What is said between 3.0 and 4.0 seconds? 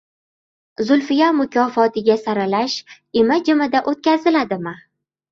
imi-jimida